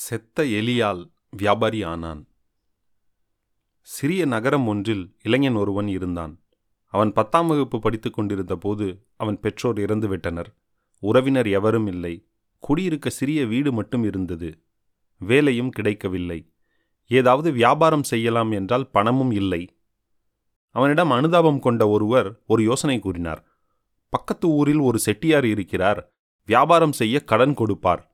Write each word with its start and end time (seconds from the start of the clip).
செத்த 0.00 0.42
எலியால் 0.42 1.10
வியாபாரி 1.30 1.82
ஆனான். 1.82 2.26
சிறிய 3.80 4.24
நகரம் 4.24 4.66
ஒன்றில் 4.66 5.16
இளைஞன் 5.22 5.54
ஒருவன் 5.54 5.88
இருந்தான். 5.88 6.40
அவன் 6.86 7.12
பத்தாம் 7.12 7.46
வகுப்பு 7.46 7.78
படித்துக் 7.78 8.12
கொண்டிருந்த 8.12 8.56
போது 8.56 9.06
அவன் 9.16 9.40
பெற்றோர் 9.40 9.78
இறந்துவிட்டனர் 9.78 10.46
உறவினர் 10.98 11.46
எவரும் 11.46 11.86
இல்லை. 11.86 12.28
குடியிருக்க 12.58 13.10
சிறிய 13.10 13.46
வீடு 13.46 13.72
மட்டும் 13.72 14.04
இருந்தது. 14.04 14.58
வேலையும் 15.18 15.70
கிடைக்கவில்லை. 15.70 16.52
ஏதாவது 17.06 17.52
வியாபாரம் 17.52 18.02
செய்யலாம் 18.02 18.50
என்றால் 18.50 18.90
பணமும் 18.90 19.30
இல்லை. 19.30 19.78
அவனிடம் 20.70 21.10
அனுதாபம் 21.10 21.60
கொண்ட 21.60 21.88
ஒருவர் 21.88 22.42
ஒரு 22.46 22.62
யோசனை 22.62 22.98
கூறினார். 22.98 23.44
பக்கத்து 24.08 24.48
ஊரில் 24.48 24.78
ஒரு 24.78 24.98
செட்டியார் 24.98 25.44
இருக்கிறார். 25.44 26.12
வியாபாரம் 26.44 26.92
செய்ய 26.92 27.24
கடன் 27.24 27.54
கொடுப்பார். 27.54 28.09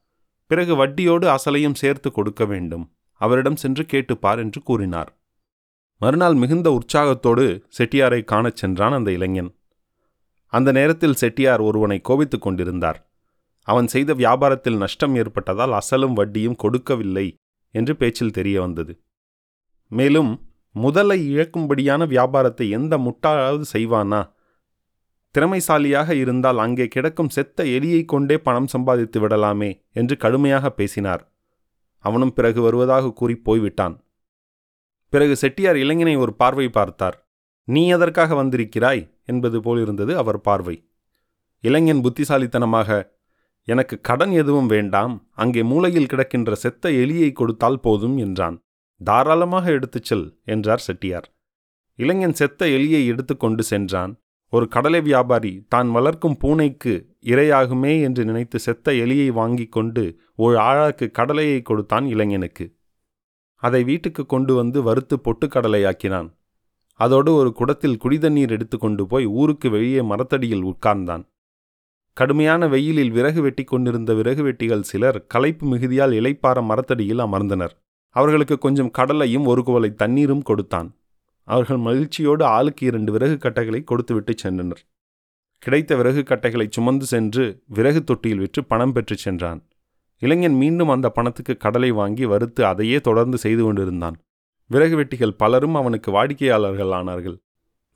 பிறகு 0.46 0.86
வட்டியோடு 0.86 1.34
அசலையும் 1.34 1.74
சேர்த்து 1.74 2.12
கொடுக்க 2.12 2.44
வேண்டும். 2.44 2.90
அவரிடம் 3.12 3.56
சென்று 3.56 3.82
கேட்டுப்பார் 3.82 4.38
என்று 4.38 4.62
கூறினார். 4.62 5.18
மறுநாள் 5.98 6.34
மிகுந்த 6.34 6.70
உற்சாகத்தோடு 6.70 7.64
செட்டியாரை 7.78 8.24
காணச் 8.24 8.56
சென்றான் 8.56 8.92
அந்த 8.92 9.12
இளைஞன். 9.12 9.54
அந்த 10.46 10.73
நேரத்தில் 10.73 11.14
செட்டியார் 11.14 11.60
ஒருவனை 11.60 12.01
கோபித்துக் 12.01 12.42
கொண்டிருந்தார். 12.42 13.10
அவன் 13.62 13.87
செய்த 13.87 14.14
வியாபாரத்தில் 14.14 14.77
நஷ்டம் 14.77 15.16
ஏற்பட்டதால் 15.16 15.73
அசலும் 15.73 16.12
வட்டியும் 16.12 16.56
கொடுக்கவில்லை 16.56 17.34
என்று 17.70 17.96
பேச்சில் 17.96 18.30
தெரிய 18.30 18.60
வந்தது. 18.60 18.98
மேலும் 19.88 20.40
முதலை 20.70 21.37
இழக்கும்படியான 21.37 22.06
வியாபாரத்தை 22.06 22.70
எந்த 22.70 22.98
முட்டாளாவது 22.98 23.65
செய்வானா? 23.73 24.34
திறமைசாலியாக 25.36 26.10
இருந்தால் 26.10 26.58
அங்கே 26.58 26.88
கிடக்கும் 26.88 27.28
செத்த 27.28 27.64
எலியை 27.64 28.04
கொண்டே 28.04 28.36
பணம் 28.38 28.66
சம்பாதித்து 28.66 29.20
விடலாமே 29.20 29.70
என்று 29.92 30.16
கடுமையாக 30.16 30.70
பேசினார். 30.70 31.22
அவனும் 32.04 32.32
பிறகு 32.32 32.60
வருவதாக 32.62 33.12
கூறி 33.12 33.34
போய்விட்டான். 33.36 33.96
பிறகு 35.12 35.36
செட்டியார் 35.36 35.76
இளைஞனை 35.76 36.16
ஒரு 36.16 36.34
பார்வை 36.34 36.68
பார்த்தார். 36.68 37.16
நீ 37.68 37.82
எதற்காக 37.88 38.34
வந்திருக்கிறாய்? 38.34 39.02
என்பது 39.24 39.60
போலிருந்தது 39.60 40.12
அவர் 40.16 40.40
பார்வை. 40.40 40.76
இளைஞன் 41.65 42.00
புத்திசாலித்தனமாக 42.00 42.88
எனக்கு 43.68 44.00
கடன் 44.00 44.32
எதுவும் 44.32 44.66
வேண்டாம் 44.66 45.15
அங்கே 45.34 45.62
மூலையில் 45.62 46.10
கிடக்கின்ற 46.12 46.52
செத்த 46.52 46.90
எலியை 47.02 47.32
கொடுத்தால் 47.32 47.80
போதும் 47.80 48.16
என்றான். 48.16 48.56
தாராளமாக 49.00 49.66
எடுத்துச் 49.71 50.04
செல் 50.04 50.26
என்றார் 50.45 50.78
செட்டியார். 50.78 51.26
இளைஞன் 51.98 52.32
செத்த 52.32 52.66
எலியை 52.66 53.06
எடுத்துக்கொண்டு 53.06 53.62
சென்றான். 53.62 54.12
ஒரு 54.52 54.66
கடலை 54.69 55.01
வியாபாரி 55.01 55.52
தான் 55.69 55.89
வளர்க்கும் 55.91 56.37
பூனைக்கு 56.43 56.93
இரையாகுமே 57.25 57.93
என்று 58.02 58.25
நினைத்து 58.25 58.59
செத்த 58.59 58.93
எலியை 59.05 59.29
வாங்கி 59.33 59.66
கொண்டு 59.66 60.05
ஒரு 60.37 60.57
ஆழாக்கு 60.59 61.07
கடலையை 61.11 61.63
கொடுத்தான் 61.63 62.07
இளைஞனுக்கு. 62.07 62.67
அதை 63.63 63.85
வீட்டுக்கு 63.85 64.27
கொண்டு 64.27 64.55
வந்து 64.55 64.83
வறுத்து 64.83 65.17
பொட்டுக்கடலையாக்கினான் 65.25 66.28
அதோடு 67.00 67.34
ஒரு 67.34 67.50
குடத்தில் 67.53 68.00
குடிதண்ணீர் 68.05 68.49
எடுத்து 68.49 68.78
கொண்டு 68.78 69.06
போய் 69.06 69.27
ஊருக்கு 69.41 69.71
வெளியே 69.71 70.03
மரத்தடியில் 70.03 70.65
உட்கார்ந்தான். 70.65 71.25
கடுமையான 72.17 72.69
வெயிலில் 72.69 73.11
விறகு 73.11 73.41
வெட்டி 73.43 73.65
கொண்டிருந்த 73.65 74.15
விறகு 74.15 74.43
வெட்டிகள் 74.43 74.81
சிலர் 74.81 75.19
களைப்பு 75.27 75.65
மிகுதியால் 75.72 76.15
இலைப்பார 76.19 76.62
மரத்தடியில் 76.62 77.19
அமர்ந்தனர். 77.19 77.75
அவர்களுக்கு 78.17 78.59
கொஞ்சம் 78.59 78.91
கடலையும் 78.91 79.47
ஒரு 79.47 79.62
குவளை 79.62 79.91
தண்ணீரும் 79.94 80.43
கொடுத்தான். 80.43 80.89
அவர்கள் 81.47 81.77
மகிழ்ச்சியோடு 81.77 82.44
ஆளுக்கு 82.44 82.87
இரண்டு 82.87 83.12
விறகு 83.12 83.39
கட்டைகளை 83.39 83.84
கொடுத்துவிட்டு 83.84 84.34
சென்றனர். 84.43 84.83
கிடைத்த 85.59 85.97
விறகு 85.97 86.22
கட்டைகளை 86.22 86.66
சுமந்து 86.71 87.06
சென்று 87.06 87.62
விறகு 87.66 88.05
தொட்டியில் 88.05 88.39
விற்று 88.39 88.65
பணம் 88.65 88.93
பெற்றுச் 88.93 89.19
சென்றான். 89.19 89.67
இளைஞன் 90.19 90.55
மீண்டும் 90.55 90.89
அந்த 90.89 91.11
பணத்துக்கு 91.11 91.56
கடலை 91.56 91.91
வாங்கி 91.91 92.25
வறுத்து 92.25 92.67
அதையே 92.67 93.00
தொடர்ந்து 93.00 93.39
செய்து 93.39 93.62
கொண்டிருந்தான். 93.62 94.17
விறகு 94.67 94.97
வெட்டிகள் 94.97 95.37
பலரும் 95.37 95.75
அவனுக்கு 95.75 96.11
வாடிக்கையாளர்கள் 96.11 96.87
ஆனார்கள். 96.87 97.39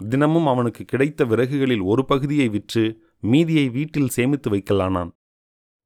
தினமும் 0.09 0.47
அவனுக்கு 0.47 0.84
கிடைத்த 0.84 1.25
விறகுகளில் 1.25 1.83
ஒரு 1.83 2.05
பகுதியை 2.05 2.49
விற்று 2.49 3.03
மீதியை 3.21 3.69
வீட்டில் 3.69 4.09
சேமித்து 4.09 4.50
வைக்கலானான். 4.50 5.10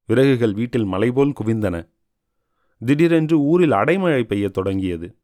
விறகுகள் 0.07 0.53
வீட்டில் 0.53 0.85
மலைபோல் 0.85 1.33
குவிந்தன. 1.43 1.89
திடீரென்று 2.85 3.39
ஊரில் 3.39 3.71
அடைமழை 3.71 4.23
பெய்யத் 4.23 4.53
தொடங்கியது. 4.53 5.17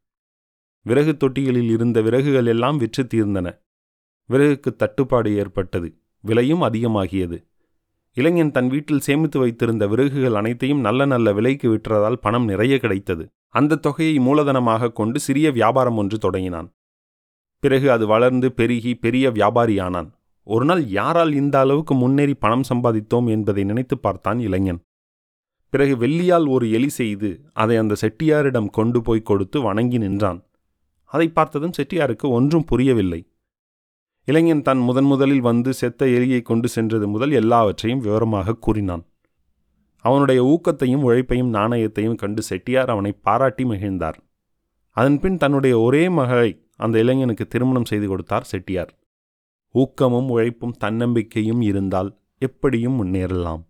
விறகு 0.86 1.12
தொட்டிகளில் 1.16 1.70
இருந்த 1.70 2.00
விறகுகள் 2.00 2.46
எல்லாம் 2.46 2.76
விற்று 2.76 3.02
தீர்ந்தன. 3.04 3.48
விறகுக்கு 4.28 4.70
தட்டுப்பாடு 4.76 5.36
ஏற்பட்டது. 5.36 5.88
விலையும் 6.24 6.62
அதிகமாகியது. 6.62 7.38
இளைஞன் 8.16 8.50
தன் 8.50 8.68
வீட்டில் 8.68 9.00
சேமித்து 9.00 9.38
வைத்திருந்த 9.38 9.86
விறகுகள் 9.86 10.34
அனைத்தையும் 10.34 10.80
நல்ல 10.80 11.04
நல்ல 11.04 11.32
விலைக்கு 11.32 11.68
விற்றதால் 11.74 12.20
பணம் 12.20 12.44
நிறைய 12.44 12.78
கிடைத்தது. 12.78 13.24
அந்த 13.48 13.76
தொகையை 13.76 14.16
மூலதனமாக 14.18 14.92
கொண்டு 14.92 15.20
சிறிய 15.20 15.50
வியாபாரம் 15.50 15.96
ஒன்று 15.96 16.18
தொடங்கினான். 16.18 16.68
பிறகு 17.58 17.90
அது 17.90 18.06
வளர்ந்து 18.06 18.52
பெருகி 18.52 18.94
பெரிய 18.94 19.30
வியாபாரியானான் 19.30 20.08
ஒருநாள் 20.46 20.84
யாரால் 20.88 21.32
இந்த 21.32 21.58
அளவுக்கு 21.58 21.94
முன்னேறி 21.94 22.34
பணம் 22.34 22.68
சம்பாதித்தோம் 22.68 23.28
என்பதை 23.28 23.64
நினைத்து 23.64 23.98
பார்த்தான் 23.98 24.38
இளைஞன். 24.38 24.80
பிறகு 25.72 25.94
வெள்ளியால் 25.96 26.46
ஒரு 26.48 26.70
எலி 26.70 26.88
செய்து 26.88 27.40
அதை 27.52 27.76
அந்த 27.76 27.94
செட்டியாரிடம் 28.00 28.70
கொண்டு 28.70 29.02
போய் 29.02 29.28
கொடுத்து 29.30 29.60
வணங்கி 29.60 29.98
நின்றான். 29.98 30.40
அதை 31.12 31.26
பார்த்ததும் 31.28 31.76
செட்டியாருக்கு 31.78 32.26
ஒன்றும் 32.28 32.64
புரியவில்லை. 32.64 33.20
இளைஞன் 34.28 34.62
தன் 34.62 34.82
முதன் 34.88 35.04
முதலில் 35.04 35.40
வந்து 35.40 35.70
செத்த 35.72 36.06
எலியை 36.06 36.40
கொண்டு 36.42 36.68
சென்றது 36.68 37.06
முதல் 37.08 37.32
எல்லாவற்றையும் 37.32 38.00
விவரமாக 38.00 38.56
கூறினான். 38.56 39.04
அவனுடைய 40.04 40.40
ஊக்கத்தையும் 40.44 41.04
உழைப்பையும் 41.08 41.54
நாணயத்தையும் 41.54 42.14
கண்டு 42.14 42.42
செட்டியார் 42.42 42.90
அவனை 42.90 43.12
பாராட்டி 43.12 43.64
மகிழ்ந்தார். 43.64 44.18
அதன்பின் 44.96 45.36
தன்னுடைய 45.36 45.74
ஒரே 45.78 46.04
மகளை 46.08 46.50
அந்த 46.76 46.96
இளைஞனுக்கு 46.98 47.46
திருமணம் 47.46 47.84
செய்து 47.84 48.06
கொடுத்தார் 48.06 48.48
செட்டியார். 48.52 48.92
ஊக்கமும் 49.74 50.28
உழைப்பும் 50.28 50.78
தன்னம்பிக்கையும் 50.84 51.60
இருந்தால் 51.60 52.10
எப்படியும் 52.38 52.96
முன்னேறலாம். 52.98 53.62